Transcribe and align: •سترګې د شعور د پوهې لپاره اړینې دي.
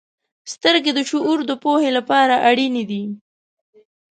•سترګې 0.53 0.91
د 0.95 0.99
شعور 1.09 1.39
د 1.45 1.51
پوهې 1.63 1.89
لپاره 1.97 2.35
اړینې 2.49 2.83
دي. 2.91 3.03